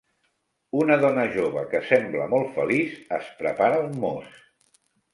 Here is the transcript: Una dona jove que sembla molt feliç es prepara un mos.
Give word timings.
Una 0.79 0.97
dona 1.03 1.25
jove 1.35 1.67
que 1.75 1.83
sembla 1.91 2.27
molt 2.33 2.51
feliç 2.59 2.99
es 3.21 3.31
prepara 3.45 3.87
un 3.89 3.97
mos. 4.09 4.45